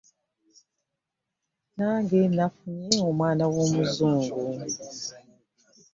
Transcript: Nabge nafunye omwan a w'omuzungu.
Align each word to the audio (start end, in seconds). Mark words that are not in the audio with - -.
Nabge 1.75 2.21
nafunye 2.35 2.95
omwan 3.09 3.39
a 3.43 3.45
w'omuzungu. 3.53 4.39